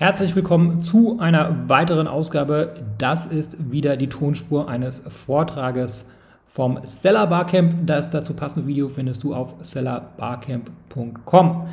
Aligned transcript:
Herzlich 0.00 0.34
willkommen 0.34 0.80
zu 0.80 1.18
einer 1.20 1.68
weiteren 1.68 2.08
Ausgabe. 2.08 2.72
Das 2.96 3.26
ist 3.26 3.70
wieder 3.70 3.98
die 3.98 4.08
Tonspur 4.08 4.66
eines 4.66 5.02
Vortrages 5.06 6.08
vom 6.46 6.78
Seller 6.86 7.26
Barcamp. 7.26 7.86
Das 7.86 8.10
dazu 8.10 8.32
passende 8.32 8.66
Video 8.66 8.88
findest 8.88 9.22
du 9.22 9.34
auf 9.34 9.56
sellerbarcamp.com. 9.60 11.68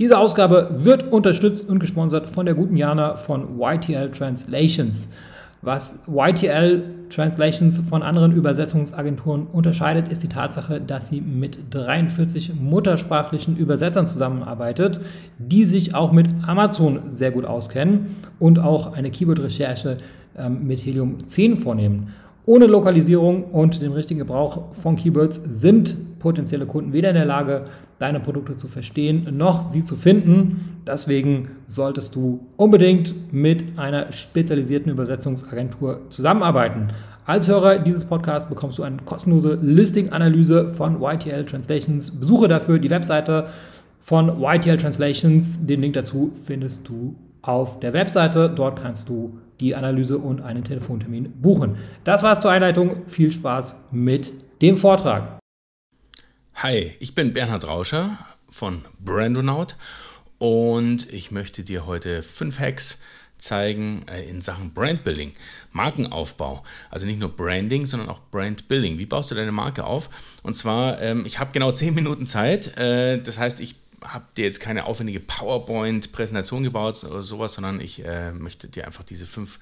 Diese 0.00 0.18
Ausgabe 0.18 0.70
wird 0.78 1.12
unterstützt 1.12 1.70
und 1.70 1.78
gesponsert 1.78 2.28
von 2.28 2.46
der 2.46 2.56
guten 2.56 2.76
Jana 2.76 3.16
von 3.16 3.60
YTL 3.60 4.10
Translations. 4.10 5.12
Was 5.60 6.04
YTL 6.06 6.84
Translations 7.10 7.80
von 7.88 8.02
anderen 8.02 8.32
Übersetzungsagenturen 8.32 9.46
unterscheidet, 9.46 10.10
ist 10.10 10.22
die 10.22 10.28
Tatsache, 10.28 10.80
dass 10.80 11.08
sie 11.08 11.20
mit 11.20 11.58
43 11.70 12.52
muttersprachlichen 12.54 13.56
Übersetzern 13.56 14.06
zusammenarbeitet, 14.06 15.00
die 15.38 15.64
sich 15.64 15.94
auch 15.94 16.12
mit 16.12 16.28
Amazon 16.46 17.00
sehr 17.10 17.32
gut 17.32 17.44
auskennen 17.44 18.16
und 18.38 18.60
auch 18.60 18.92
eine 18.92 19.10
Keyword-Recherche 19.10 19.96
ähm, 20.36 20.66
mit 20.66 20.84
Helium 20.84 21.26
10 21.26 21.56
vornehmen. 21.56 22.14
Ohne 22.48 22.64
Lokalisierung 22.64 23.44
und 23.44 23.82
den 23.82 23.92
richtigen 23.92 24.20
Gebrauch 24.20 24.72
von 24.72 24.96
Keywords 24.96 25.38
sind 25.44 26.18
potenzielle 26.18 26.64
Kunden 26.64 26.94
weder 26.94 27.10
in 27.10 27.16
der 27.16 27.26
Lage, 27.26 27.64
deine 27.98 28.20
Produkte 28.20 28.56
zu 28.56 28.68
verstehen, 28.68 29.36
noch 29.36 29.60
sie 29.60 29.84
zu 29.84 29.96
finden. 29.96 30.80
Deswegen 30.86 31.50
solltest 31.66 32.14
du 32.14 32.46
unbedingt 32.56 33.34
mit 33.34 33.78
einer 33.78 34.12
spezialisierten 34.12 34.90
Übersetzungsagentur 34.90 36.00
zusammenarbeiten. 36.08 36.88
Als 37.26 37.48
Hörer 37.48 37.80
dieses 37.80 38.06
Podcasts 38.06 38.48
bekommst 38.48 38.78
du 38.78 38.82
eine 38.82 38.96
kostenlose 39.04 39.58
Listing-Analyse 39.60 40.70
von 40.70 41.02
YTL 41.02 41.44
Translations. 41.44 42.12
Besuche 42.12 42.48
dafür 42.48 42.78
die 42.78 42.88
Webseite 42.88 43.48
von 44.00 44.42
YTL 44.42 44.78
Translations. 44.78 45.66
Den 45.66 45.82
Link 45.82 45.92
dazu 45.92 46.32
findest 46.46 46.88
du 46.88 47.14
auf 47.42 47.80
der 47.80 47.92
Webseite. 47.92 48.50
Dort 48.50 48.82
kannst 48.82 49.08
du 49.08 49.38
die 49.60 49.74
Analyse 49.74 50.18
und 50.18 50.40
einen 50.40 50.64
Telefontermin 50.64 51.40
buchen. 51.40 51.76
Das 52.04 52.22
war's 52.22 52.40
zur 52.40 52.50
Einleitung. 52.50 53.08
Viel 53.08 53.32
Spaß 53.32 53.76
mit 53.90 54.32
dem 54.62 54.76
Vortrag. 54.76 55.38
Hi, 56.54 56.92
ich 56.98 57.14
bin 57.14 57.32
Bernhard 57.32 57.66
Rauscher 57.66 58.18
von 58.48 58.84
Brandonaut 58.98 59.76
und 60.38 61.12
ich 61.12 61.30
möchte 61.30 61.62
dir 61.62 61.86
heute 61.86 62.22
fünf 62.22 62.58
Hacks 62.58 62.98
zeigen 63.38 64.04
äh, 64.08 64.28
in 64.28 64.42
Sachen 64.42 64.74
Brandbuilding, 64.74 65.32
Markenaufbau. 65.72 66.64
Also 66.90 67.06
nicht 67.06 67.20
nur 67.20 67.30
Branding, 67.30 67.86
sondern 67.86 68.08
auch 68.08 68.20
Brandbuilding. 68.30 68.98
Wie 68.98 69.06
baust 69.06 69.30
du 69.30 69.34
deine 69.34 69.52
Marke 69.52 69.84
auf? 69.84 70.10
Und 70.42 70.54
zwar, 70.54 71.00
ähm, 71.00 71.24
ich 71.24 71.38
habe 71.38 71.52
genau 71.52 71.70
zehn 71.70 71.94
Minuten 71.94 72.26
Zeit. 72.26 72.76
Äh, 72.76 73.22
das 73.22 73.38
heißt, 73.38 73.60
ich 73.60 73.76
habe 74.02 74.24
dir 74.36 74.44
jetzt 74.44 74.60
keine 74.60 74.86
aufwendige 74.86 75.20
PowerPoint-Präsentation 75.20 76.62
gebaut 76.62 77.04
oder 77.04 77.22
sowas, 77.22 77.54
sondern 77.54 77.80
ich 77.80 78.04
äh, 78.04 78.32
möchte 78.32 78.68
dir 78.68 78.86
einfach 78.86 79.04
diese 79.04 79.26
fünf 79.26 79.58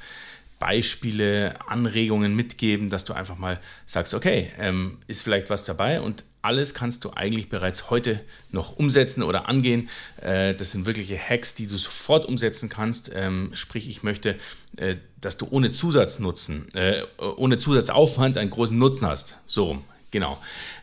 Beispiele, 0.58 1.54
Anregungen 1.68 2.34
mitgeben, 2.34 2.88
dass 2.88 3.04
du 3.04 3.12
einfach 3.12 3.36
mal 3.36 3.60
sagst, 3.84 4.14
okay, 4.14 4.50
ähm, 4.58 4.98
ist 5.06 5.22
vielleicht 5.22 5.50
was 5.50 5.64
dabei 5.64 6.00
und 6.00 6.24
alles 6.46 6.74
kannst 6.74 7.04
du 7.04 7.10
eigentlich 7.10 7.48
bereits 7.48 7.90
heute 7.90 8.20
noch 8.52 8.76
umsetzen 8.76 9.24
oder 9.24 9.48
angehen. 9.48 9.88
Äh, 10.22 10.54
das 10.54 10.72
sind 10.72 10.86
wirkliche 10.86 11.18
Hacks, 11.18 11.56
die 11.56 11.66
du 11.66 11.76
sofort 11.76 12.24
umsetzen 12.24 12.68
kannst. 12.68 13.10
Ähm, 13.14 13.50
sprich, 13.54 13.88
ich 13.88 14.04
möchte, 14.04 14.36
äh, 14.76 14.96
dass 15.20 15.38
du 15.38 15.48
ohne 15.50 15.70
Zusatznutzen, 15.70 16.72
äh, 16.74 17.02
ohne 17.18 17.58
Zusatzaufwand 17.58 18.38
einen 18.38 18.50
großen 18.50 18.78
Nutzen 18.78 19.06
hast. 19.06 19.38
So 19.48 19.64
rum, 19.64 19.84
genau. 20.12 20.38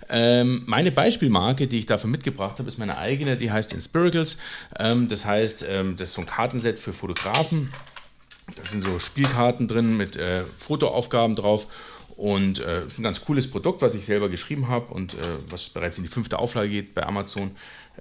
Ähm, 0.09 0.63
meine 0.65 0.91
Beispielmarke, 0.91 1.67
die 1.67 1.79
ich 1.79 1.85
dafür 1.85 2.09
mitgebracht 2.09 2.59
habe, 2.59 2.67
ist 2.67 2.77
meine 2.77 2.97
eigene, 2.97 3.37
die 3.37 3.51
heißt 3.51 3.73
Inspiracles. 3.73 4.37
Ähm, 4.77 5.09
das 5.09 5.25
heißt, 5.25 5.65
ähm, 5.69 5.95
das 5.95 6.09
ist 6.09 6.15
so 6.15 6.21
ein 6.21 6.27
Kartenset 6.27 6.79
für 6.79 6.93
Fotografen. 6.93 7.71
Da 8.55 8.65
sind 8.65 8.83
so 8.83 8.99
Spielkarten 8.99 9.67
drin 9.67 9.95
mit 9.97 10.15
äh, 10.15 10.43
Fotoaufgaben 10.57 11.35
drauf. 11.35 11.67
Und 12.15 12.59
äh, 12.59 12.81
ein 12.97 13.03
ganz 13.03 13.25
cooles 13.25 13.49
Produkt, 13.49 13.81
was 13.81 13.95
ich 13.95 14.05
selber 14.05 14.29
geschrieben 14.29 14.67
habe 14.67 14.93
und 14.93 15.15
äh, 15.15 15.17
was 15.49 15.69
bereits 15.69 15.97
in 15.97 16.03
die 16.03 16.09
fünfte 16.09 16.37
Auflage 16.37 16.69
geht 16.69 16.93
bei 16.93 17.03
Amazon, 17.03 17.55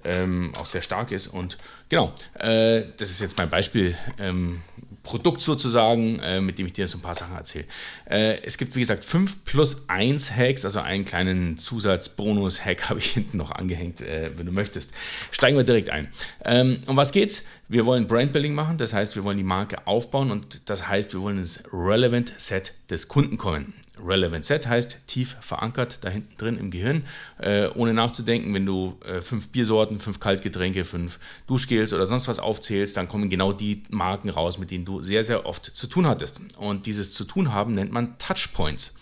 ähm, 0.04 0.52
auch 0.58 0.66
sehr 0.66 0.82
stark 0.82 1.12
ist. 1.12 1.28
Und 1.28 1.56
genau, 1.88 2.12
äh, 2.34 2.82
das 2.98 3.10
ist 3.10 3.20
jetzt 3.20 3.38
mein 3.38 3.48
Beispiel 3.48 3.96
ähm, 4.18 4.60
Produkt 5.02 5.42
sozusagen, 5.42 6.20
äh, 6.20 6.40
mit 6.40 6.58
dem 6.58 6.66
ich 6.66 6.72
dir 6.72 6.86
so 6.86 6.98
ein 6.98 7.00
paar 7.00 7.14
Sachen 7.14 7.34
erzähle. 7.34 7.64
Äh, 8.08 8.42
es 8.44 8.56
gibt, 8.56 8.76
wie 8.76 8.80
gesagt, 8.80 9.04
5 9.04 9.44
plus 9.44 9.88
1 9.88 10.36
Hacks, 10.36 10.64
also 10.64 10.80
einen 10.80 11.04
kleinen 11.04 11.58
Zusatz-Bonus-Hack 11.58 12.82
habe 12.88 13.00
ich 13.00 13.06
hinten 13.06 13.36
noch 13.36 13.50
angehängt, 13.50 14.00
äh, 14.00 14.30
wenn 14.36 14.46
du 14.46 14.52
möchtest. 14.52 14.94
Steigen 15.30 15.56
wir 15.56 15.64
direkt 15.64 15.90
ein. 15.90 16.08
Ähm, 16.44 16.78
um 16.86 16.96
was 16.96 17.12
geht's? 17.12 17.44
Wir 17.68 17.86
wollen 17.86 18.06
Brandbuilding 18.06 18.54
machen, 18.54 18.78
das 18.78 18.92
heißt, 18.92 19.16
wir 19.16 19.24
wollen 19.24 19.38
die 19.38 19.44
Marke 19.44 19.86
aufbauen 19.86 20.30
und 20.30 20.62
das 20.66 20.88
heißt, 20.88 21.14
wir 21.14 21.22
wollen 21.22 21.38
ins 21.38 21.64
Relevant 21.72 22.34
Set 22.36 22.74
des 22.90 23.08
Kunden 23.08 23.38
kommen. 23.38 23.72
Relevant 24.04 24.44
Set 24.44 24.66
heißt 24.66 25.06
tief 25.06 25.36
verankert 25.40 25.98
da 26.02 26.08
hinten 26.08 26.36
drin 26.36 26.58
im 26.58 26.70
Gehirn, 26.70 27.04
äh, 27.38 27.68
ohne 27.68 27.94
nachzudenken. 27.94 28.52
Wenn 28.54 28.66
du 28.66 28.98
äh, 29.04 29.20
fünf 29.20 29.48
Biersorten, 29.48 29.98
fünf 29.98 30.20
Kaltgetränke, 30.20 30.84
fünf 30.84 31.18
Duschgels 31.46 31.92
oder 31.92 32.06
sonst 32.06 32.28
was 32.28 32.38
aufzählst, 32.38 32.96
dann 32.96 33.08
kommen 33.08 33.30
genau 33.30 33.52
die 33.52 33.82
Marken 33.90 34.28
raus, 34.28 34.58
mit 34.58 34.70
denen 34.70 34.84
du 34.84 35.02
sehr, 35.02 35.24
sehr 35.24 35.46
oft 35.46 35.64
zu 35.64 35.86
tun 35.86 36.06
hattest. 36.06 36.40
Und 36.56 36.86
dieses 36.86 37.12
zu 37.12 37.24
tun 37.24 37.52
haben 37.52 37.74
nennt 37.74 37.92
man 37.92 38.18
Touchpoints. 38.18 38.96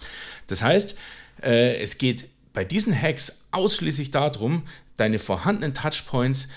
Das 0.47 0.63
heißt, 0.63 0.99
äh, 1.43 1.81
es 1.81 1.99
geht 1.99 2.29
bei 2.53 2.65
diesen 2.65 2.95
Hacks 3.01 3.47
ausschließlich 3.53 4.11
darum, 4.11 4.63
deine 4.97 5.19
vorhandenen 5.19 5.75
Touchpoints 5.75 6.49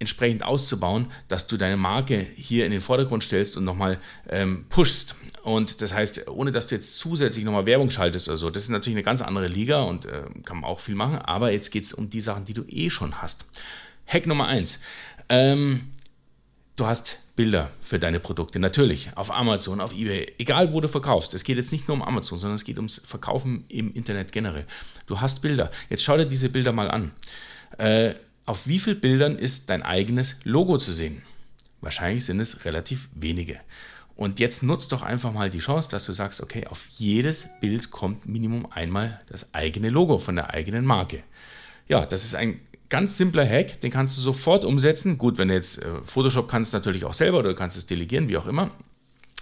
entsprechend 0.00 0.42
auszubauen, 0.42 1.06
dass 1.28 1.46
du 1.46 1.56
deine 1.56 1.76
Marke 1.76 2.18
hier 2.18 2.64
in 2.64 2.72
den 2.72 2.80
Vordergrund 2.80 3.22
stellst 3.22 3.56
und 3.56 3.64
nochmal 3.64 3.98
ähm, 4.28 4.64
pushst. 4.68 5.14
Und 5.42 5.80
das 5.80 5.94
heißt, 5.94 6.28
ohne 6.28 6.50
dass 6.50 6.66
du 6.66 6.74
jetzt 6.74 6.98
zusätzlich 6.98 7.44
nochmal 7.44 7.66
Werbung 7.66 7.90
schaltest 7.90 8.28
oder 8.28 8.36
so, 8.36 8.50
das 8.50 8.64
ist 8.64 8.70
natürlich 8.70 8.96
eine 8.96 9.04
ganz 9.04 9.22
andere 9.22 9.46
Liga 9.46 9.82
und 9.82 10.06
äh, 10.06 10.22
kann 10.44 10.60
man 10.60 10.64
auch 10.64 10.80
viel 10.80 10.94
machen, 10.94 11.18
aber 11.18 11.52
jetzt 11.52 11.70
geht 11.70 11.84
es 11.84 11.92
um 11.92 12.10
die 12.10 12.20
Sachen, 12.20 12.44
die 12.44 12.54
du 12.54 12.64
eh 12.66 12.90
schon 12.90 13.22
hast. 13.22 13.46
Hack 14.06 14.26
Nummer 14.26 14.48
eins. 14.48 14.80
Ähm, 15.28 15.88
du 16.76 16.86
hast 16.86 17.36
Bilder 17.36 17.70
für 17.80 17.98
deine 17.98 18.20
Produkte, 18.20 18.58
natürlich, 18.58 19.10
auf 19.14 19.30
Amazon, 19.30 19.80
auf 19.80 19.94
Ebay, 19.94 20.34
egal 20.38 20.72
wo 20.72 20.80
du 20.80 20.88
verkaufst. 20.88 21.32
Es 21.32 21.44
geht 21.44 21.56
jetzt 21.56 21.72
nicht 21.72 21.88
nur 21.88 21.96
um 21.96 22.02
Amazon, 22.02 22.38
sondern 22.38 22.56
es 22.56 22.64
geht 22.64 22.76
ums 22.76 23.00
Verkaufen 23.04 23.64
im 23.68 23.94
Internet 23.94 24.32
generell. 24.32 24.66
Du 25.06 25.20
hast 25.20 25.40
Bilder. 25.40 25.70
Jetzt 25.88 26.02
schau 26.02 26.16
dir 26.16 26.26
diese 26.26 26.50
Bilder 26.50 26.72
mal 26.72 26.90
an. 26.90 27.12
Äh, 27.78 28.14
auf 28.50 28.66
wie 28.66 28.80
vielen 28.80 29.00
Bildern 29.00 29.38
ist 29.38 29.70
dein 29.70 29.82
eigenes 29.82 30.40
Logo 30.42 30.76
zu 30.76 30.92
sehen? 30.92 31.22
Wahrscheinlich 31.80 32.24
sind 32.24 32.40
es 32.40 32.64
relativ 32.64 33.08
wenige. 33.14 33.60
Und 34.16 34.40
jetzt 34.40 34.64
nutzt 34.64 34.90
doch 34.90 35.02
einfach 35.02 35.32
mal 35.32 35.50
die 35.50 35.60
Chance, 35.60 35.88
dass 35.88 36.04
du 36.04 36.12
sagst, 36.12 36.42
okay, 36.42 36.66
auf 36.66 36.88
jedes 36.98 37.48
Bild 37.60 37.92
kommt 37.92 38.26
Minimum 38.26 38.66
einmal 38.72 39.20
das 39.28 39.54
eigene 39.54 39.88
Logo 39.88 40.18
von 40.18 40.34
der 40.34 40.50
eigenen 40.50 40.84
Marke. 40.84 41.22
Ja, 41.86 42.04
das 42.04 42.24
ist 42.24 42.34
ein 42.34 42.60
ganz 42.88 43.16
simpler 43.16 43.48
Hack, 43.48 43.80
den 43.82 43.92
kannst 43.92 44.18
du 44.18 44.20
sofort 44.20 44.64
umsetzen. 44.64 45.16
Gut, 45.16 45.38
wenn 45.38 45.46
du 45.46 45.54
jetzt 45.54 45.78
äh, 45.78 46.02
Photoshop 46.02 46.48
kannst, 46.48 46.72
natürlich 46.72 47.04
auch 47.04 47.14
selber 47.14 47.38
oder 47.38 47.50
du 47.50 47.54
kannst 47.54 47.78
es 47.78 47.86
delegieren, 47.86 48.26
wie 48.28 48.36
auch 48.36 48.46
immer. 48.46 48.72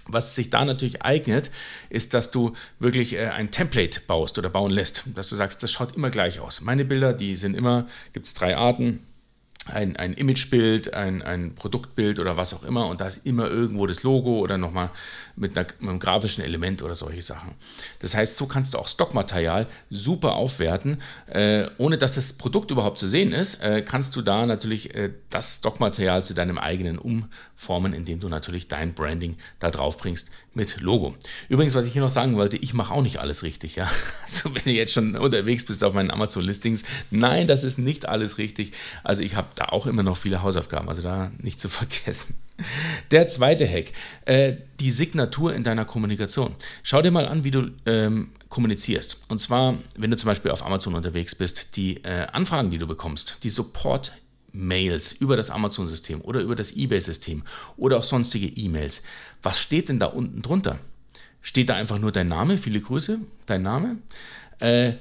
Was 0.09 0.35
sich 0.35 0.51
da 0.51 0.65
natürlich 0.65 1.03
eignet, 1.03 1.51
ist, 1.91 2.15
dass 2.15 2.31
du 2.31 2.55
wirklich 2.79 3.15
äh, 3.15 3.29
ein 3.29 3.51
Template 3.51 4.01
baust 4.07 4.39
oder 4.39 4.51
bauen 4.51 4.71
lässt. 4.71 5.05
Dass 5.15 5.29
du 5.29 5.37
sagst, 5.37 5.63
das 5.63 5.71
schaut 5.71 5.95
immer 5.97 6.11
gleich 6.11 6.41
aus. 6.41 6.61
Meine 6.61 6.85
Bilder, 6.85 7.13
die 7.13 7.37
sind 7.37 7.55
immer, 7.55 7.87
gibt 8.13 8.27
es 8.27 8.35
drei 8.35 8.57
Arten 8.57 9.01
ein, 9.71 9.97
ein 9.97 10.13
Imagebild, 10.13 10.95
ein, 10.95 11.23
ein 11.23 11.55
Produktbild 11.55 12.19
oder 12.19 12.37
was 12.37 12.55
auch 12.55 12.65
immer 12.65 12.87
und 12.87 13.01
da 13.01 13.07
ist 13.07 13.27
immer 13.27 13.49
irgendwo 13.49 13.87
das 13.87 14.03
Logo 14.03 14.39
oder 14.39 14.59
nochmal 14.59 14.91
mit, 15.37 15.57
einer, 15.57 15.67
mit 15.79 15.89
einem 15.89 15.99
grafischen 15.99 16.45
Element 16.45 16.83
oder 16.83 16.95
solche 16.95 17.23
Sachen. 17.23 17.53
Das 18.01 18.15
heißt, 18.15 18.37
so 18.37 18.47
kannst 18.47 18.75
du 18.75 18.79
auch 18.79 18.89
Stockmaterial 18.89 19.67
super 19.91 20.35
aufwerten. 20.35 21.01
Äh, 21.27 21.69
ohne 21.79 21.99
dass 21.99 22.15
das 22.15 22.33
Produkt 22.33 22.71
überhaupt 22.71 22.99
zu 22.99 23.07
sehen 23.07 23.33
ist, 23.33 23.63
äh, 23.63 23.83
kannst 23.83 24.17
du 24.17 24.23
da 24.23 24.47
natürlich 24.47 24.95
äh, 24.95 25.11
das 25.31 25.59
Stockmaterial 25.59 26.25
zu 26.25 26.35
deinem 26.35 26.59
eigenen 26.59 26.99
umformen, 26.99 27.93
indem 27.93 28.21
du 28.21 28.29
natürlich 28.29 28.69
dein 28.69 28.95
Branding 28.95 29.37
da 29.61 29.71
drauf 29.71 29.99
bringst 29.99 30.31
mit 30.55 30.81
Logo. 30.81 31.15
Übrigens, 31.49 31.75
was 31.75 31.87
ich 31.87 31.93
hier 31.93 32.03
noch 32.03 32.11
sagen 32.11 32.37
wollte, 32.37 32.57
ich 32.57 32.75
mache 32.75 32.93
auch 32.93 33.03
nicht 33.03 33.21
alles 33.21 33.43
richtig. 33.43 33.77
Ja? 33.77 33.89
Also 34.25 34.55
wenn 34.55 34.63
du 34.63 34.71
jetzt 34.71 34.93
schon 34.93 35.17
unterwegs 35.17 35.65
bist 35.65 35.83
auf 35.83 35.95
meinen 35.95 36.11
Amazon-Listings, 36.11 36.85
nein, 37.11 37.47
das 37.47 37.65
ist 37.65 37.79
nicht 37.79 38.07
alles 38.07 38.37
richtig. 38.37 38.73
Also 39.03 39.23
ich 39.23 39.37
habe 39.37 39.49
da 39.59 39.67
auch 39.67 39.87
immer 39.87 40.03
noch 40.03 40.17
viele 40.17 40.43
Hausaufgaben, 40.43 40.89
also 40.89 41.03
da 41.03 41.33
nicht 41.39 41.61
zu 41.61 41.69
vergessen. 41.69 42.37
Der 43.11 43.29
zweite 43.29 43.69
Hack, 43.69 43.93
äh, 44.25 44.55
die 44.81 44.91
Signatur 44.91 45.55
in 45.55 45.63
deiner 45.63 45.85
Kommunikation. 45.85 46.57
Schau 46.83 47.03
dir 47.03 47.11
mal 47.11 47.29
an, 47.29 47.45
wie 47.45 47.51
du 47.51 47.71
ähm, 47.87 48.31
kommunizierst. 48.49 49.23
Und 49.29 49.39
zwar, 49.39 49.77
wenn 49.97 50.11
du 50.11 50.17
zum 50.17 50.27
Beispiel 50.27 50.51
auf 50.51 50.65
Amazon 50.65 50.95
unterwegs 50.95 51.35
bist, 51.35 51.77
die 51.77 52.03
äh, 52.05 52.27
Anfragen, 52.33 52.71
die 52.71 52.79
du 52.79 52.87
bekommst, 52.87 53.39
die 53.43 53.49
Support 53.49 54.13
Mails 54.53 55.13
über 55.13 55.37
das 55.37 55.51
Amazon-System 55.51 56.21
oder 56.23 56.41
über 56.41 56.57
das 56.57 56.75
eBay-System 56.77 57.43
oder 57.77 57.99
auch 57.99 58.05
sonstige 58.05 58.49
E-Mails. 58.49 59.03
Was 59.43 59.61
steht 59.61 59.89
denn 59.89 60.01
da 60.01 60.07
unten 60.07 60.43
drunter? 60.43 60.79
Steht 61.43 61.69
da 61.69 61.77
einfach 61.77 61.99
nur 61.99 62.13
dein 62.13 62.29
Name? 62.29 62.59
Viele 62.59 62.81
Grüße, 62.81 63.21
dein 63.47 63.63
Name. 63.63 63.99
Äh, 64.59 64.95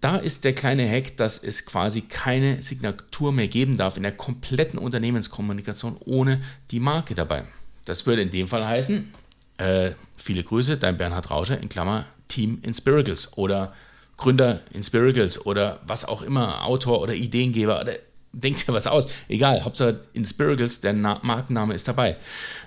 da 0.00 0.16
ist 0.16 0.44
der 0.44 0.54
kleine 0.54 0.88
Hack, 0.88 1.16
dass 1.16 1.42
es 1.42 1.64
quasi 1.66 2.02
keine 2.02 2.60
Signatur 2.62 3.32
mehr 3.32 3.48
geben 3.48 3.76
darf 3.76 3.96
in 3.96 4.02
der 4.02 4.12
kompletten 4.12 4.78
Unternehmenskommunikation 4.78 5.96
ohne 6.04 6.42
die 6.70 6.80
Marke 6.80 7.14
dabei. 7.14 7.44
Das 7.84 8.06
würde 8.06 8.22
in 8.22 8.30
dem 8.30 8.48
Fall 8.48 8.66
heißen, 8.66 9.12
äh, 9.58 9.92
viele 10.16 10.42
Grüße, 10.42 10.76
dein 10.76 10.98
Bernhard 10.98 11.30
Rauscher 11.30 11.60
in 11.60 11.68
Klammer 11.68 12.06
Team 12.28 12.58
Inspiracles 12.62 13.38
oder 13.38 13.74
Gründer 14.16 14.60
Inspiracles 14.72 15.44
oder 15.46 15.80
was 15.86 16.04
auch 16.04 16.22
immer, 16.22 16.64
Autor 16.64 17.00
oder 17.00 17.14
Ideengeber 17.14 17.80
oder 17.80 17.94
denkt 18.32 18.66
dir 18.66 18.72
was 18.72 18.86
aus. 18.86 19.08
Egal, 19.28 19.64
Hauptsache 19.64 20.00
Inspiracles, 20.12 20.80
der 20.80 20.92
Na 20.92 21.20
Markenname 21.22 21.74
ist 21.74 21.88
dabei. 21.88 22.16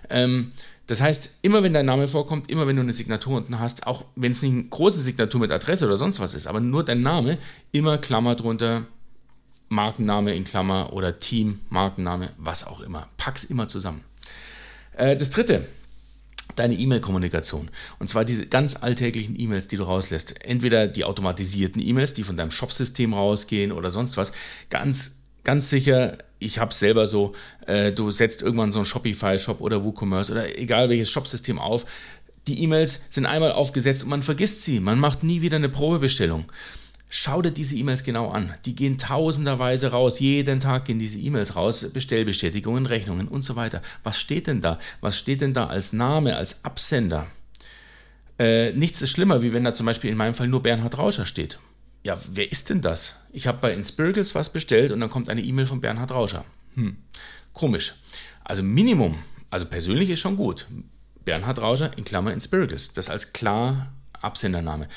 Ähm, 0.10 0.52
das 0.88 1.02
heißt, 1.02 1.40
immer 1.44 1.62
wenn 1.62 1.74
dein 1.74 1.86
Name 1.86 2.08
vorkommt, 2.08 2.50
immer 2.50 2.66
wenn 2.66 2.76
du 2.76 2.82
eine 2.82 2.94
Signatur 2.94 3.38
unten 3.38 3.60
hast, 3.60 3.86
auch 3.86 4.06
wenn 4.16 4.32
es 4.32 4.42
nicht 4.42 4.54
eine 4.54 4.64
große 4.64 5.00
Signatur 5.00 5.40
mit 5.40 5.52
Adresse 5.52 5.86
oder 5.86 5.98
sonst 5.98 6.20
was 6.20 6.34
ist, 6.34 6.48
aber 6.48 6.60
nur 6.60 6.84
dein 6.84 7.02
Name, 7.02 7.38
immer 7.72 8.00
Klammer 8.00 8.34
drunter, 8.34 8.88
Markenname 9.68 10.34
in 10.36 10.46
Klammer 10.46 10.92
oder 10.94 11.20
Team, 11.20 11.60
Markenname, 11.70 12.32
was 12.38 12.66
auch 12.66 12.82
immer. 12.82 13.08
Pack's 13.18 13.44
immer 13.44 13.68
zusammen. 13.68 14.04
Äh, 14.98 15.16
das 15.16 15.30
dritte, 15.30 15.68
deine 16.56 16.74
E-Mail-Kommunikation. 16.74 17.70
Und 18.00 18.08
zwar 18.08 18.26
diese 18.26 18.48
ganz 18.48 18.82
alltäglichen 18.82 19.40
E-Mails, 19.40 19.68
die 19.68 19.78
du 19.78 19.84
rauslässt. 19.84 20.44
Entweder 20.44 20.88
die 20.88 21.06
automatisierten 21.06 21.82
E-Mails, 21.82 22.14
die 22.14 22.24
von 22.24 22.36
deinem 22.36 22.52
Shopsystem 22.52 23.14
rausgehen 23.14 23.72
oder 23.72 23.92
sonst 23.92 24.18
was. 24.18 24.32
Ganz, 24.70 25.19
ganz 25.44 25.70
sicher, 25.70 26.18
ich 26.40 26.60
habe 26.60 26.72
es 26.72 26.80
selber 26.80 27.08
so, 27.08 27.34
äh, 27.68 27.92
du 27.92 28.12
setzt 28.12 28.42
irgendwann 28.42 28.72
so 28.72 28.80
einen 28.80 28.86
Shopify-Shop 28.86 29.62
oder 29.62 29.84
WooCommerce 29.84 30.32
oder 30.32 30.58
egal 30.58 30.90
welches 30.90 31.10
Shopsystem 31.10 31.60
auf. 31.60 31.86
Die 32.48 32.64
E-Mails 32.64 33.08
sind 33.12 33.26
einmal 33.26 33.52
aufgesetzt 33.52 34.04
und 34.04 34.10
man 34.10 34.24
vergisst 34.24 34.64
sie. 34.64 34.80
Man 34.80 35.00
macht 35.00 35.24
nie 35.24 35.42
wieder 35.42 35.58
eine 35.58 35.70
Probebestellung. 35.70 36.46
Schau 37.12 37.42
dir 37.42 37.52
diese 37.52 37.76
E-Mails 37.76 38.04
genau 38.04 38.30
an. 38.30 38.54
Die 38.66 38.76
gehen 38.76 38.98
tausenderweise 38.98 39.92
raus. 39.92 40.20
Jeden 40.20 40.60
Tag 40.60 40.86
gehen 40.86 41.00
diese 41.00 41.18
E-Mails 41.18 41.56
raus. 41.56 41.90
Bestellbestätigungen, 41.92 42.86
Rechnungen 42.86 43.28
und 43.28 43.42
so 43.42 43.56
weiter. 43.56 43.82
Was 44.04 44.20
steht 44.20 44.48
denn 44.48 44.62
da? 44.62 44.80
Was 45.02 45.18
steht 45.18 45.42
denn 45.42 45.54
da 45.54 45.68
als 45.68 45.92
Name, 45.92 46.36
als 46.36 46.66
Absender? 46.66 47.28
Äh, 48.38 48.72
nichts 48.74 49.02
ist 49.02 49.12
schlimmer, 49.12 49.42
wie 49.42 49.54
wenn 49.54 49.64
da 49.64 49.74
zum 49.74 49.86
Beispiel 49.86 50.12
in 50.12 50.18
meinem 50.18 50.36
Fall 50.36 50.48
nur 50.48 50.64
Bernhard 50.64 50.98
Rauscher 50.98 51.26
steht. 51.26 51.60
Ja, 52.04 52.18
wer 52.32 52.52
ist 52.52 52.70
denn 52.70 52.82
das? 52.82 53.20
Ich 53.32 53.48
habe 53.48 53.60
bei 53.62 53.74
Inspiracles 53.74 54.36
was 54.36 54.52
bestellt 54.52 54.92
und 54.92 55.00
dann 55.00 55.10
kommt 55.10 55.30
eine 55.30 55.42
E-Mail 55.42 55.66
von 55.66 55.82
Bernhard 55.82 56.12
Rauscher. 56.12 56.46
Hm, 56.76 56.98
komisch. 57.54 57.96
Also 58.44 58.64
Minimum, 58.64 59.20
also 59.50 59.66
persönlich 59.66 60.10
ist 60.10 60.20
schon 60.20 60.38
gut. 60.38 60.68
Bernhard 61.26 61.60
Rauscher 61.60 61.92
in 61.98 62.06
Klammer 62.06 62.34
Inspiracles. 62.34 62.94
Das 62.94 63.10
als 63.10 63.34
klar 63.34 63.92
Absendername 64.14 64.88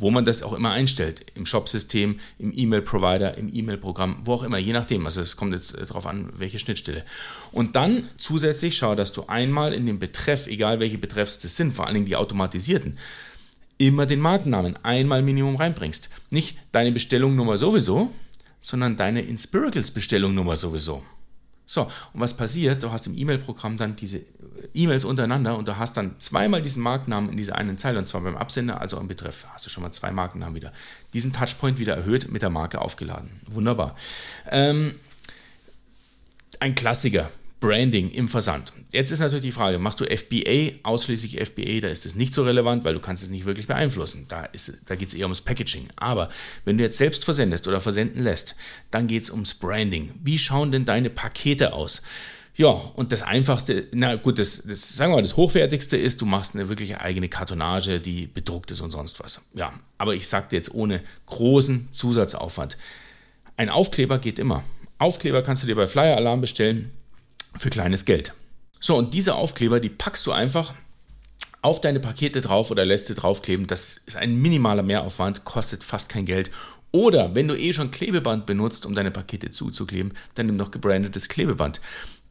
wo 0.00 0.10
man 0.10 0.24
das 0.24 0.42
auch 0.42 0.54
immer 0.54 0.70
einstellt, 0.70 1.26
im 1.34 1.44
Shop-System, 1.44 2.18
im 2.38 2.52
E-Mail-Provider, 2.56 3.36
im 3.36 3.54
E-Mail-Programm, 3.54 4.22
wo 4.24 4.32
auch 4.32 4.42
immer, 4.42 4.56
je 4.56 4.72
nachdem. 4.72 5.04
Also 5.04 5.20
es 5.20 5.36
kommt 5.36 5.52
jetzt 5.52 5.76
äh, 5.76 5.84
darauf 5.84 6.06
an, 6.06 6.32
welche 6.36 6.58
Schnittstelle. 6.58 7.04
Und 7.52 7.76
dann 7.76 8.08
zusätzlich 8.16 8.78
schau, 8.78 8.94
dass 8.94 9.12
du 9.12 9.26
einmal 9.26 9.74
in 9.74 9.84
dem 9.84 9.98
Betreff, 9.98 10.46
egal 10.46 10.80
welche 10.80 10.96
Betreffs 10.96 11.38
das 11.38 11.54
sind, 11.54 11.74
vor 11.74 11.86
allen 11.86 11.94
Dingen 11.94 12.06
die 12.06 12.16
automatisierten, 12.16 12.96
immer 13.80 14.04
den 14.04 14.20
Markennamen 14.20 14.76
einmal 14.84 15.22
Minimum 15.22 15.56
reinbringst. 15.56 16.10
Nicht 16.28 16.58
deine 16.70 16.92
Bestellungnummer 16.92 17.56
sowieso, 17.56 18.10
sondern 18.60 18.96
deine 18.96 19.22
Inspiracles 19.22 19.90
Bestellungnummer 19.90 20.54
sowieso. 20.54 21.02
So, 21.64 21.82
und 22.12 22.20
was 22.20 22.36
passiert? 22.36 22.82
Du 22.82 22.90
hast 22.92 23.06
im 23.06 23.16
E-Mail-Programm 23.16 23.78
dann 23.78 23.96
diese 23.96 24.20
E-Mails 24.74 25.04
untereinander 25.04 25.56
und 25.56 25.66
du 25.66 25.78
hast 25.78 25.96
dann 25.96 26.18
zweimal 26.18 26.60
diesen 26.60 26.82
Markennamen 26.82 27.30
in 27.30 27.38
dieser 27.38 27.54
einen 27.54 27.78
Zeile, 27.78 27.98
und 27.98 28.06
zwar 28.06 28.20
beim 28.20 28.36
Absender 28.36 28.82
als 28.82 28.92
auch 28.92 29.00
im 29.00 29.08
Betreff. 29.08 29.46
Hast 29.54 29.64
du 29.64 29.70
schon 29.70 29.82
mal 29.82 29.92
zwei 29.92 30.10
Markennamen 30.10 30.54
wieder. 30.54 30.72
Diesen 31.14 31.32
Touchpoint 31.32 31.78
wieder 31.78 31.96
erhöht, 31.96 32.30
mit 32.30 32.42
der 32.42 32.50
Marke 32.50 32.82
aufgeladen. 32.82 33.30
Wunderbar. 33.46 33.96
Ähm, 34.50 34.94
ein 36.58 36.74
Klassiker. 36.74 37.30
Branding 37.60 38.10
im 38.10 38.26
Versand. 38.26 38.72
Jetzt 38.90 39.10
ist 39.10 39.20
natürlich 39.20 39.44
die 39.44 39.52
Frage, 39.52 39.78
machst 39.78 40.00
du 40.00 40.04
FBA, 40.04 40.78
ausschließlich 40.82 41.38
FBA, 41.46 41.80
da 41.80 41.88
ist 41.88 42.06
es 42.06 42.14
nicht 42.14 42.32
so 42.32 42.42
relevant, 42.42 42.84
weil 42.84 42.94
du 42.94 43.00
kannst 43.00 43.22
es 43.22 43.28
nicht 43.28 43.44
wirklich 43.44 43.66
beeinflussen. 43.66 44.24
Da, 44.28 44.48
da 44.86 44.96
geht 44.96 45.08
es 45.08 45.14
eher 45.14 45.26
ums 45.26 45.42
Packaging. 45.42 45.88
Aber 45.96 46.30
wenn 46.64 46.78
du 46.78 46.84
jetzt 46.84 46.96
selbst 46.96 47.24
versendest 47.24 47.68
oder 47.68 47.80
versenden 47.82 48.24
lässt, 48.24 48.56
dann 48.90 49.06
geht 49.06 49.24
es 49.24 49.30
ums 49.30 49.52
Branding. 49.52 50.10
Wie 50.24 50.38
schauen 50.38 50.72
denn 50.72 50.86
deine 50.86 51.10
Pakete 51.10 51.74
aus? 51.74 52.00
Ja, 52.56 52.68
und 52.68 53.12
das 53.12 53.22
Einfachste, 53.22 53.88
na 53.92 54.16
gut, 54.16 54.38
das, 54.38 54.62
das, 54.62 54.96
sagen 54.96 55.12
wir 55.12 55.16
mal, 55.16 55.22
das 55.22 55.36
Hochwertigste 55.36 55.96
ist, 55.96 56.20
du 56.20 56.26
machst 56.26 56.54
eine 56.54 56.68
wirkliche 56.68 57.00
eigene 57.00 57.28
Kartonage, 57.28 58.00
die 58.00 58.26
bedruckt 58.26 58.70
ist 58.70 58.80
und 58.80 58.90
sonst 58.90 59.20
was. 59.20 59.42
Ja, 59.54 59.72
aber 59.98 60.14
ich 60.14 60.28
sagte 60.28 60.56
jetzt 60.56 60.74
ohne 60.74 61.02
großen 61.26 61.92
Zusatzaufwand. 61.92 62.78
Ein 63.56 63.68
Aufkleber 63.68 64.18
geht 64.18 64.38
immer. 64.38 64.64
Aufkleber 64.98 65.42
kannst 65.42 65.62
du 65.62 65.66
dir 65.66 65.76
bei 65.76 65.86
Flyer 65.86 66.16
Alarm 66.16 66.40
bestellen 66.40 66.90
für 67.58 67.70
kleines 67.70 68.04
Geld. 68.04 68.32
So, 68.78 68.96
und 68.96 69.14
diese 69.14 69.34
Aufkleber, 69.34 69.80
die 69.80 69.90
packst 69.90 70.26
du 70.26 70.32
einfach 70.32 70.74
auf 71.62 71.80
deine 71.80 72.00
Pakete 72.00 72.40
drauf 72.40 72.70
oder 72.70 72.84
lässt 72.84 73.08
sie 73.08 73.14
draufkleben. 73.14 73.66
Das 73.66 73.98
ist 73.98 74.16
ein 74.16 74.40
minimaler 74.40 74.82
Mehraufwand, 74.82 75.44
kostet 75.44 75.84
fast 75.84 76.08
kein 76.08 76.24
Geld. 76.24 76.50
Oder 76.92 77.34
wenn 77.34 77.46
du 77.46 77.56
eh 77.56 77.72
schon 77.72 77.90
Klebeband 77.90 78.46
benutzt, 78.46 78.86
um 78.86 78.94
deine 78.94 79.10
Pakete 79.10 79.50
zuzukleben, 79.50 80.12
dann 80.34 80.46
nimm 80.46 80.56
noch 80.56 80.70
gebrandetes 80.70 81.28
Klebeband. 81.28 81.80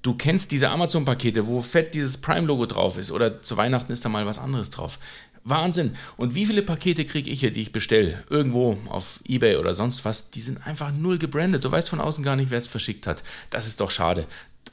Du 0.01 0.15
kennst 0.15 0.51
diese 0.51 0.69
Amazon-Pakete, 0.69 1.45
wo 1.47 1.61
fett 1.61 1.93
dieses 1.93 2.17
Prime-Logo 2.17 2.65
drauf 2.65 2.97
ist 2.97 3.11
oder 3.11 3.41
zu 3.41 3.57
Weihnachten 3.57 3.91
ist 3.91 4.03
da 4.03 4.09
mal 4.09 4.25
was 4.25 4.39
anderes 4.39 4.69
drauf. 4.69 4.97
Wahnsinn. 5.43 5.95
Und 6.17 6.35
wie 6.35 6.45
viele 6.45 6.61
Pakete 6.61 7.05
kriege 7.05 7.29
ich 7.29 7.39
hier, 7.39 7.51
die 7.51 7.61
ich 7.61 7.71
bestelle? 7.71 8.23
Irgendwo 8.29 8.77
auf 8.89 9.21
Ebay 9.25 9.57
oder 9.57 9.75
sonst 9.75 10.05
was, 10.05 10.31
die 10.31 10.41
sind 10.41 10.65
einfach 10.65 10.91
null 10.91 11.17
gebrandet. 11.17 11.63
Du 11.63 11.71
weißt 11.71 11.89
von 11.89 12.01
außen 12.01 12.23
gar 12.23 12.35
nicht, 12.35 12.51
wer 12.51 12.57
es 12.57 12.67
verschickt 12.67 13.07
hat. 13.07 13.23
Das 13.49 13.65
ist 13.65 13.79
doch 13.79 13.91
schade. 13.91 14.25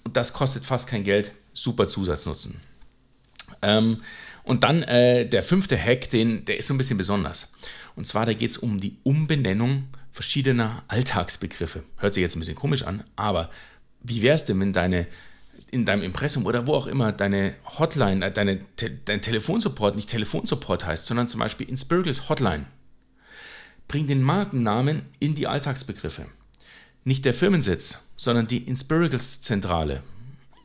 Und 0.07 0.17
das 0.17 0.33
kostet 0.33 0.65
fast 0.65 0.87
kein 0.87 1.03
Geld. 1.03 1.33
Super 1.53 1.89
Zusatznutzen. 1.89 2.61
Ähm, 3.61 4.03
und 4.45 4.63
dann 4.63 4.85
äh, 4.85 5.29
der 5.29 5.43
fünfte 5.43 5.77
Hack, 5.77 6.11
den, 6.11 6.45
der 6.45 6.59
ist 6.59 6.69
so 6.69 6.75
ein 6.75 6.79
bisschen 6.79 6.97
besonders. 6.97 7.51
Und 7.97 8.07
zwar, 8.07 8.25
da 8.25 8.33
geht 8.33 8.53
es 8.53 8.57
um 8.57 8.79
die 8.79 8.99
Umbenennung 9.03 9.89
verschiedener 10.13 10.85
Alltagsbegriffe. 10.87 11.83
Hört 11.97 12.15
sich 12.15 12.21
jetzt 12.21 12.37
ein 12.37 12.39
bisschen 12.39 12.55
komisch 12.55 12.85
an, 12.85 13.03
aber 13.17 13.51
wie 14.01 14.23
wäre 14.23 14.37
es 14.37 14.45
denn, 14.45 14.61
wenn 14.61 14.73
deine 14.73 15.09
in 15.73 15.85
deinem 15.85 16.05
Impressum 16.05 16.47
oder 16.47 16.69
wo 16.69 16.75
auch 16.75 16.87
immer 16.87 17.11
deine 17.11 17.57
Hotline, 17.77 18.27
äh, 18.27 18.31
deine, 18.31 18.61
dein 19.07 19.23
Telefonsupport 19.23 19.97
nicht 19.97 20.09
Telefonsupport 20.09 20.87
heißt, 20.87 21.07
sondern 21.07 21.27
zum 21.27 21.41
Beispiel 21.41 21.69
Inspirgles 21.69 22.29
Hotline. 22.29 22.67
Bring 23.89 24.07
den 24.07 24.23
Markennamen 24.23 25.03
in 25.19 25.35
die 25.35 25.49
Alltagsbegriffe. 25.49 26.27
Nicht 27.07 27.25
der 27.25 27.35
Firmensitz, 27.35 28.01
sondern 28.17 28.49
die 28.49 28.59
Inspirgles 28.59 29.41
Zentrale 29.41 30.03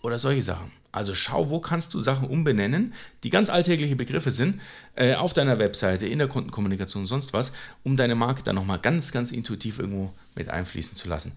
oder 0.01 0.17
solche 0.17 0.41
Sachen. 0.41 0.71
Also 0.91 1.13
schau, 1.13 1.51
wo 1.51 1.59
kannst 1.59 1.93
du 1.93 1.99
Sachen 1.99 2.27
umbenennen, 2.27 2.95
die 3.21 3.29
ganz 3.29 3.51
alltägliche 3.51 3.95
Begriffe 3.95 4.31
sind, 4.31 4.59
äh, 4.95 5.13
auf 5.13 5.33
deiner 5.33 5.59
Webseite, 5.59 6.07
in 6.07 6.17
der 6.17 6.27
Kundenkommunikation, 6.27 7.05
sonst 7.05 7.31
was, 7.33 7.51
um 7.83 7.95
deine 7.95 8.15
Marke 8.15 8.41
dann 8.41 8.55
nochmal 8.55 8.79
ganz, 8.79 9.11
ganz 9.11 9.31
intuitiv 9.31 9.77
irgendwo 9.77 10.13
mit 10.33 10.49
einfließen 10.49 10.97
zu 10.97 11.07
lassen. 11.07 11.33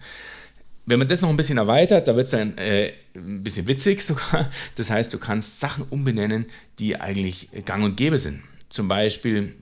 Wenn 0.87 0.97
man 0.97 1.07
das 1.07 1.21
noch 1.21 1.29
ein 1.29 1.37
bisschen 1.37 1.59
erweitert, 1.59 2.07
da 2.07 2.15
wird 2.15 2.25
es 2.25 2.31
dann 2.31 2.57
äh, 2.57 2.93
ein 3.13 3.43
bisschen 3.43 3.67
witzig 3.67 4.01
sogar. 4.01 4.49
Das 4.75 4.89
heißt, 4.89 5.13
du 5.13 5.19
kannst 5.19 5.59
Sachen 5.59 5.85
umbenennen, 5.87 6.47
die 6.79 6.99
eigentlich 6.99 7.49
gang 7.63 7.83
und 7.83 7.95
gäbe 7.95 8.17
sind. 8.17 8.41
Zum 8.69 8.87
Beispiel, 8.87 9.53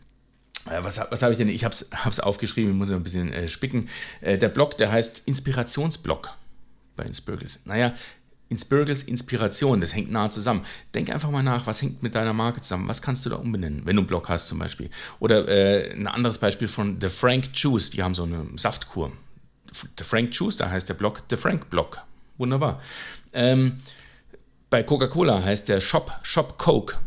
was, 0.65 0.99
was 1.09 1.21
habe 1.21 1.33
ich 1.33 1.37
denn? 1.37 1.49
Ich 1.49 1.63
habe 1.65 1.73
es 1.73 2.19
aufgeschrieben, 2.19 2.71
ich 2.71 2.77
muss 2.77 2.91
ein 2.91 3.03
bisschen 3.03 3.31
äh, 3.33 3.47
spicken. 3.47 3.89
Äh, 4.21 4.37
der 4.37 4.49
Blog, 4.49 4.77
der 4.77 4.91
heißt 4.91 5.23
Inspirationsblog 5.25 6.29
bei 6.95 7.03
Inspirgles. 7.03 7.61
Naja, 7.65 7.93
Inspirgles 8.49 9.03
Inspiration, 9.03 9.81
das 9.81 9.95
hängt 9.95 10.11
nah 10.11 10.29
zusammen. 10.29 10.63
Denk 10.93 11.09
einfach 11.09 11.31
mal 11.31 11.41
nach, 11.41 11.65
was 11.65 11.81
hängt 11.81 12.03
mit 12.03 12.13
deiner 12.13 12.33
Marke 12.33 12.61
zusammen? 12.61 12.87
Was 12.87 13.01
kannst 13.01 13.25
du 13.25 13.31
da 13.31 13.37
umbenennen, 13.37 13.81
wenn 13.85 13.95
du 13.95 14.01
einen 14.01 14.07
Blog 14.07 14.29
hast 14.29 14.47
zum 14.47 14.59
Beispiel? 14.59 14.91
Oder 15.19 15.47
äh, 15.47 15.91
ein 15.91 16.07
anderes 16.07 16.37
Beispiel 16.37 16.67
von 16.67 17.01
The 17.01 17.09
Frank 17.09 17.49
Juice, 17.53 17.89
die 17.89 18.03
haben 18.03 18.13
so 18.13 18.23
eine 18.23 18.45
Saftkur. 18.55 19.11
The 19.97 20.03
Frank 20.03 20.35
Juice, 20.35 20.57
da 20.57 20.69
heißt 20.69 20.87
der 20.87 20.93
Blog 20.93 21.23
The 21.29 21.37
Frank 21.37 21.69
Blog. 21.71 22.03
Wunderbar. 22.37 22.79
Ähm, 23.33 23.77
bei 24.69 24.83
Coca-Cola 24.83 25.43
heißt 25.43 25.69
der 25.69 25.81
Shop 25.81 26.19
Shop 26.21 26.59
Coke. 26.59 26.97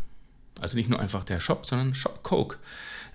Also 0.59 0.75
nicht 0.75 0.89
nur 0.89 0.99
einfach 0.99 1.23
der 1.23 1.39
Shop, 1.39 1.65
sondern 1.65 1.95
Shop 1.95 2.23
Coke. 2.23 2.57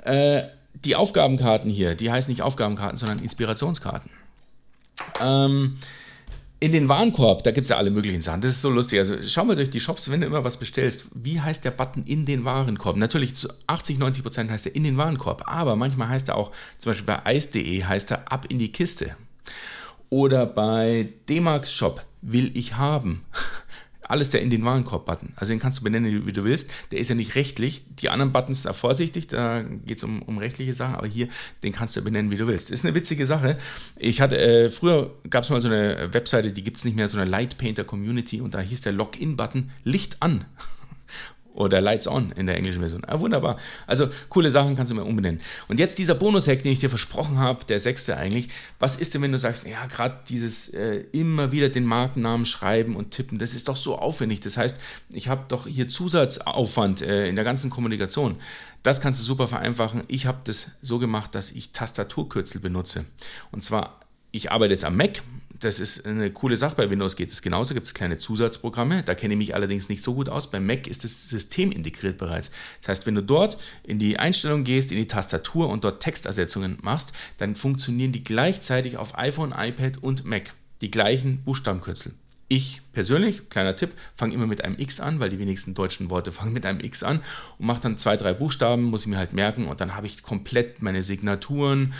Äh, 0.02 0.42
die 0.84 0.96
Aufgabenkarten 0.96 1.70
hier, 1.70 1.94
die 1.94 2.10
heißen 2.10 2.30
nicht 2.30 2.42
Aufgabenkarten, 2.42 2.96
sondern 2.96 3.18
Inspirationskarten. 3.20 4.10
Ähm, 5.20 5.76
in 6.62 6.70
den 6.70 6.88
Warenkorb, 6.88 7.42
da 7.42 7.50
gibt 7.50 7.64
es 7.64 7.70
ja 7.70 7.76
alle 7.76 7.90
möglichen 7.90 8.22
Sachen. 8.22 8.40
Das 8.40 8.52
ist 8.52 8.62
so 8.62 8.70
lustig. 8.70 9.00
Also 9.00 9.16
schau 9.26 9.44
mal 9.44 9.56
durch 9.56 9.70
die 9.70 9.80
Shops, 9.80 10.10
wenn 10.10 10.20
du 10.20 10.28
immer 10.28 10.44
was 10.44 10.58
bestellst, 10.58 11.06
wie 11.12 11.40
heißt 11.40 11.64
der 11.64 11.72
Button 11.72 12.04
in 12.04 12.24
den 12.24 12.44
Warenkorb? 12.44 12.96
Natürlich 12.96 13.34
zu 13.34 13.48
80, 13.66 13.98
90 13.98 14.22
Prozent 14.22 14.50
heißt 14.50 14.66
er 14.66 14.76
in 14.76 14.84
den 14.84 14.96
Warenkorb, 14.96 15.42
aber 15.46 15.74
manchmal 15.74 16.08
heißt 16.08 16.28
er 16.28 16.36
auch, 16.36 16.52
zum 16.78 16.90
Beispiel 16.90 17.06
bei 17.06 17.26
Eis.de 17.26 17.82
heißt 17.82 18.12
er 18.12 18.30
ab 18.30 18.46
in 18.48 18.60
die 18.60 18.70
Kiste. 18.70 19.16
Oder 20.08 20.46
bei 20.46 21.08
D-Max 21.28 21.72
Shop 21.72 22.04
will 22.20 22.52
ich 22.54 22.76
haben. 22.76 23.24
Alles 24.12 24.28
der 24.28 24.42
in 24.42 24.50
den 24.50 24.62
Warenkorb-Button. 24.62 25.32
Also 25.36 25.54
den 25.54 25.58
kannst 25.58 25.80
du 25.80 25.84
benennen, 25.84 26.26
wie 26.26 26.32
du 26.32 26.44
willst. 26.44 26.70
Der 26.90 26.98
ist 26.98 27.08
ja 27.08 27.14
nicht 27.14 27.34
rechtlich. 27.34 27.82
Die 27.98 28.10
anderen 28.10 28.30
Buttons 28.30 28.60
da 28.60 28.74
vorsichtig, 28.74 29.28
da 29.28 29.62
geht 29.62 29.96
es 29.96 30.04
um, 30.04 30.20
um 30.20 30.36
rechtliche 30.36 30.74
Sachen, 30.74 30.96
aber 30.96 31.06
hier, 31.06 31.28
den 31.62 31.72
kannst 31.72 31.96
du 31.96 32.04
benennen, 32.04 32.30
wie 32.30 32.36
du 32.36 32.46
willst. 32.46 32.70
Ist 32.70 32.84
eine 32.84 32.94
witzige 32.94 33.24
Sache. 33.24 33.56
Ich 33.96 34.20
hatte, 34.20 34.38
äh, 34.38 34.70
früher 34.70 35.14
gab 35.30 35.44
es 35.44 35.50
mal 35.50 35.62
so 35.62 35.68
eine 35.68 36.12
Webseite, 36.12 36.52
die 36.52 36.62
gibt 36.62 36.76
es 36.76 36.84
nicht 36.84 36.94
mehr, 36.94 37.08
so 37.08 37.16
eine 37.16 37.30
Light 37.30 37.56
Painter 37.56 37.84
Community 37.84 38.42
und 38.42 38.52
da 38.52 38.60
hieß 38.60 38.82
der 38.82 38.92
Login-Button 38.92 39.70
Licht 39.82 40.18
an. 40.20 40.44
Oder 41.54 41.80
Lights 41.80 42.08
On 42.08 42.32
in 42.32 42.46
der 42.46 42.56
englischen 42.56 42.80
Version. 42.80 43.02
Ah, 43.06 43.20
wunderbar. 43.20 43.58
Also 43.86 44.08
coole 44.28 44.50
Sachen 44.50 44.76
kannst 44.76 44.90
du 44.90 44.96
mal 44.96 45.02
umbenennen. 45.02 45.40
Und 45.68 45.78
jetzt 45.78 45.98
dieser 45.98 46.14
Bonus-Hack, 46.14 46.62
den 46.62 46.72
ich 46.72 46.80
dir 46.80 46.88
versprochen 46.88 47.38
habe, 47.38 47.64
der 47.64 47.78
sechste 47.78 48.16
eigentlich. 48.16 48.48
Was 48.78 48.96
ist 48.96 49.14
denn, 49.14 49.22
wenn 49.22 49.32
du 49.32 49.38
sagst, 49.38 49.66
ja, 49.66 49.86
gerade 49.86 50.18
dieses 50.28 50.72
äh, 50.74 51.04
immer 51.12 51.52
wieder 51.52 51.68
den 51.68 51.84
Markennamen 51.84 52.46
schreiben 52.46 52.96
und 52.96 53.10
tippen, 53.10 53.38
das 53.38 53.54
ist 53.54 53.68
doch 53.68 53.76
so 53.76 53.98
aufwendig. 53.98 54.40
Das 54.40 54.56
heißt, 54.56 54.80
ich 55.12 55.28
habe 55.28 55.44
doch 55.48 55.66
hier 55.66 55.88
Zusatzaufwand 55.88 57.02
äh, 57.02 57.28
in 57.28 57.36
der 57.36 57.44
ganzen 57.44 57.70
Kommunikation. 57.70 58.36
Das 58.82 59.00
kannst 59.00 59.20
du 59.20 59.24
super 59.24 59.46
vereinfachen. 59.46 60.04
Ich 60.08 60.26
habe 60.26 60.38
das 60.44 60.72
so 60.82 60.98
gemacht, 60.98 61.34
dass 61.34 61.50
ich 61.50 61.72
Tastaturkürzel 61.72 62.60
benutze. 62.60 63.04
Und 63.52 63.62
zwar, 63.62 64.00
ich 64.32 64.50
arbeite 64.50 64.72
jetzt 64.72 64.84
am 64.84 64.96
Mac, 64.96 65.22
das 65.62 65.78
ist 65.78 66.06
eine 66.06 66.30
coole 66.32 66.56
Sache. 66.56 66.74
Bei 66.76 66.90
Windows 66.90 67.14
geht 67.14 67.30
es 67.30 67.40
genauso, 67.40 67.72
gibt 67.72 67.86
es 67.86 67.94
kleine 67.94 68.18
Zusatzprogramme. 68.18 69.04
Da 69.04 69.14
kenne 69.14 69.34
ich 69.34 69.38
mich 69.38 69.54
allerdings 69.54 69.88
nicht 69.88 70.02
so 70.02 70.14
gut 70.14 70.28
aus. 70.28 70.50
Bei 70.50 70.58
Mac 70.58 70.88
ist 70.88 71.04
das 71.04 71.28
System 71.28 71.70
integriert 71.70 72.18
bereits. 72.18 72.50
Das 72.80 72.88
heißt, 72.88 73.06
wenn 73.06 73.14
du 73.14 73.22
dort 73.22 73.58
in 73.84 74.00
die 74.00 74.18
Einstellung 74.18 74.64
gehst, 74.64 74.90
in 74.90 74.98
die 74.98 75.06
Tastatur 75.06 75.68
und 75.68 75.84
dort 75.84 76.02
Textersetzungen 76.02 76.78
machst, 76.82 77.12
dann 77.38 77.54
funktionieren 77.54 78.10
die 78.10 78.24
gleichzeitig 78.24 78.96
auf 78.96 79.16
iPhone, 79.16 79.54
iPad 79.56 79.98
und 79.98 80.24
Mac. 80.24 80.52
Die 80.80 80.90
gleichen 80.90 81.44
Buchstabenkürzel. 81.44 82.12
Ich 82.48 82.82
persönlich, 82.92 83.48
kleiner 83.48 83.76
Tipp, 83.76 83.92
fange 84.16 84.34
immer 84.34 84.46
mit 84.46 84.64
einem 84.64 84.78
X 84.78 85.00
an, 85.00 85.20
weil 85.20 85.30
die 85.30 85.38
wenigsten 85.38 85.74
deutschen 85.74 86.10
Worte 86.10 86.32
fangen 86.32 86.52
mit 86.52 86.66
einem 86.66 86.80
X 86.80 87.04
an 87.04 87.20
und 87.58 87.66
mache 87.66 87.80
dann 87.80 87.96
zwei, 87.96 88.16
drei 88.16 88.34
Buchstaben, 88.34 88.82
muss 88.82 89.02
ich 89.02 89.06
mir 89.06 89.16
halt 89.16 89.32
merken 89.32 89.68
und 89.68 89.80
dann 89.80 89.94
habe 89.94 90.08
ich 90.08 90.22
komplett 90.22 90.82
meine 90.82 91.02
Signaturen, 91.02 91.94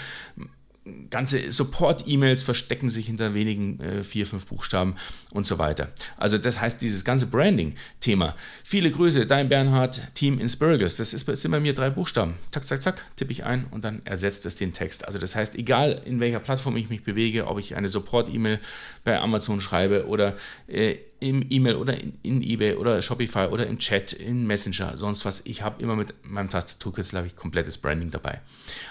ganze 1.11 1.53
Support-E-Mails 1.53 2.43
verstecken 2.43 2.91
sich 2.91 3.07
hinter 3.07 3.35
wenigen 3.35 3.79
äh, 3.81 4.05
vier, 4.05 4.27
fünf 4.27 4.47
Buchstaben 4.47 4.97
und 5.31 5.47
so 5.47 5.59
weiter. 5.59 5.89
Also 6.17 6.39
das 6.39 6.61
heißt, 6.61 6.83
dieses 6.83 7.05
ganze 7.05 7.27
Branding-Thema. 7.27 8.35
Viele 8.65 8.91
Grüße, 8.91 9.27
dein 9.27 9.49
Bernhard, 9.49 10.01
Team 10.15 10.41
Inspiragus. 10.41 10.97
Das 10.97 11.15
ist, 11.15 11.27
sind 11.27 11.51
bei 11.51 11.61
mir 11.61 11.75
drei 11.75 11.91
Buchstaben. 11.91 12.35
Zack, 12.51 12.67
zack, 12.67 12.83
zack, 12.83 13.07
tippe 13.15 13.31
ich 13.31 13.45
ein 13.45 13.67
und 13.71 13.85
dann 13.85 14.03
ersetzt 14.05 14.45
es 14.45 14.57
den 14.57 14.73
Text. 14.73 15.07
Also 15.07 15.19
das 15.19 15.37
heißt, 15.37 15.55
egal 15.55 16.03
in 16.05 16.19
welcher 16.19 16.41
Plattform 16.41 16.77
ich 16.77 16.89
mich 16.89 17.05
bewege, 17.05 17.47
ob 17.47 17.59
ich 17.59 17.77
eine 17.77 17.89
Support-E-Mail 17.89 18.59
bei 19.05 19.21
Amazon 19.21 19.61
schreibe 19.61 20.09
oder 20.09 20.37
äh, 20.67 20.97
im 21.23 21.47
E-Mail 21.49 21.77
oder 21.77 21.99
in, 21.99 22.15
in, 22.23 22.43
eBay 22.43 22.75
oder 22.75 23.01
Shopify 23.01 23.47
oder 23.51 23.67
im 23.67 23.79
Chat, 23.79 24.13
in 24.13 24.47
Messenger, 24.47 24.99
sonst 24.99 25.25
was. 25.25 25.47
Ich 25.47 25.63
habe 25.63 25.81
immer 25.83 25.95
mit 25.95 26.15
meinem 26.25 26.51
Tastaturkürzel 26.51 27.19
habe 27.19 27.29
ich 27.29 27.37
komplettes 27.37 27.79
Branding 27.79 28.11
dabei. 28.11 28.41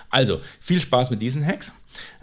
Also 0.10 0.40
viel 0.62 0.80
Spaß 0.80 1.12
mit 1.12 1.22
diesen 1.22 1.46
Hacks. 1.46 1.74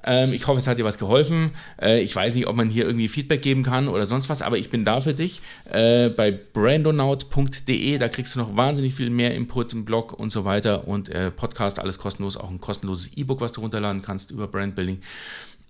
Ähm, 0.03 0.33
ich 0.33 0.47
hoffe, 0.47 0.59
es 0.59 0.67
hat 0.67 0.79
dir 0.79 0.85
was 0.85 0.99
geholfen. 0.99 1.51
Äh, 1.81 2.01
ich 2.01 2.17
weiß 2.17 2.35
nicht, 2.35 2.47
ob 2.47 2.57
man 2.57 2.71
hier 2.71 2.87
irgendwie 2.87 3.09
Feedback 3.09 3.43
geben 3.43 3.63
kann 3.63 3.89
oder 3.89 4.07
sonst 4.07 4.31
was, 4.31 4.41
aber 4.41 4.57
ich 4.57 4.71
bin 4.71 4.85
da 4.85 5.01
für 5.03 5.13
dich 5.13 5.43
äh, 5.71 6.09
bei 6.09 6.31
brandonaut.de. 6.31 7.99
Da 7.99 8.09
kriegst 8.09 8.35
du 8.35 8.39
noch 8.39 8.57
wahnsinnig 8.57 8.95
viel 8.95 9.11
mehr 9.11 9.35
Input 9.35 9.75
im 9.75 9.85
Blog 9.85 10.15
und 10.15 10.31
so 10.31 10.47
weiter 10.47 10.89
und 10.89 11.11
äh, 11.11 11.31
Podcast, 11.31 11.81
alles 11.81 11.99
kostenlos, 11.99 12.39
auch 12.39 12.51
ein 12.51 12.61
kostenloses 12.61 13.17
E-Book, 13.17 13.43
was 13.43 13.53
du 13.53 13.61
runterladen 13.61 14.01
kannst 14.01 14.31
über 14.31 14.47
Brandbuilding. 14.47 15.03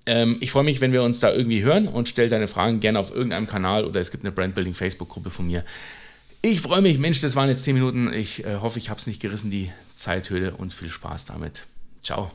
Ähm, 0.08 0.38
ich 0.40 0.50
freue 0.50 0.64
mich, 0.64 0.80
wenn 0.80 0.92
wir 0.92 1.02
uns 1.02 1.20
da 1.20 1.30
irgendwie 1.30 1.62
hören 1.62 1.86
und 1.86 2.08
stell 2.08 2.30
deine 2.30 2.48
Fragen 2.48 2.80
gerne 2.80 2.98
auf 2.98 3.14
irgendeinem 3.14 3.46
Kanal 3.46 3.84
oder 3.84 4.00
es 4.00 4.10
gibt 4.10 4.24
eine 4.24 4.32
Brandbuilding 4.32 4.72
Facebook-Gruppe 4.72 5.28
von 5.28 5.46
mir. 5.46 5.64
Ich 6.40 6.62
freue 6.62 6.80
mich, 6.80 6.98
Mensch, 6.98 7.20
das 7.20 7.36
waren 7.36 7.48
jetzt 7.50 7.64
10 7.64 7.74
Minuten. 7.74 8.12
Ich 8.12 8.44
äh, 8.44 8.56
hoffe, 8.56 8.78
ich 8.78 8.88
habe 8.88 8.98
es 8.98 9.06
nicht 9.06 9.20
gerissen, 9.20 9.50
die 9.50 9.70
Zeithöhle 9.96 10.54
und 10.56 10.72
viel 10.72 10.88
Spaß 10.88 11.26
damit. 11.26 11.66
Ciao. 12.02 12.30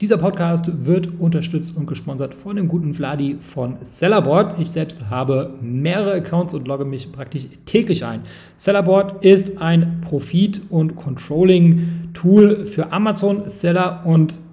Dieser 0.00 0.16
Podcast 0.16 0.86
wird 0.86 1.20
unterstützt 1.20 1.76
und 1.76 1.86
gesponsert 1.86 2.34
von 2.34 2.56
dem 2.56 2.66
guten 2.66 2.94
Vladi 2.94 3.36
von 3.40 3.76
Sellerboard. 3.82 4.58
Ich 4.58 4.70
selbst 4.70 5.10
habe 5.10 5.54
mehrere 5.60 6.14
Accounts 6.14 6.54
und 6.54 6.66
logge 6.66 6.84
mich 6.84 7.12
praktisch 7.12 7.46
täglich 7.66 8.04
ein. 8.04 8.22
Sellerboard 8.56 9.22
ist 9.22 9.58
ein 9.58 10.00
Profit- 10.00 10.62
und 10.70 10.96
Controlling-Tool 10.96 12.66
für 12.66 12.90
Amazon-Seller 12.90 14.06
und 14.06 14.40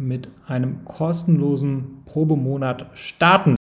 mit 0.00 0.28
einem 0.46 0.84
kostenlosen 0.84 2.02
Probemonat 2.06 2.86
starten. 2.94 3.56